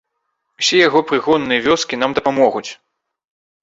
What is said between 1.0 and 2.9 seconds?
прыгонныя вёскі нам дапамогуць!